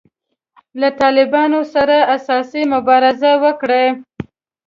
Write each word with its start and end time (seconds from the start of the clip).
له 0.79 0.89
طالبانو 1.01 1.59
سره 1.73 1.97
اساسي 2.15 2.63
مبارزه 2.73 3.31
وکړي. 3.43 3.85